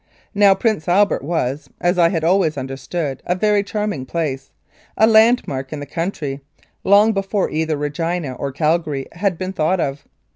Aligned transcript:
Now, 0.33 0.55
Prince 0.55 0.87
Albert 0.87 1.23
was, 1.23 1.69
as 1.79 1.99
I 1.99 2.09
had 2.09 2.23
always 2.23 2.57
understood, 2.57 3.21
a 3.27 3.35
very 3.35 3.61
charming 3.61 4.07
place 4.07 4.49
a 4.97 5.05
landmark 5.05 5.71
in 5.71 5.79
the 5.79 5.85
country, 5.85 6.39
long 6.83 7.13
before 7.13 7.51
either 7.51 7.77
Regina 7.77 8.33
or 8.33 8.51
Calgary 8.51 9.05
had 9.11 9.37
been 9.37 9.53
thought 9.53 9.79
of. 9.79 10.07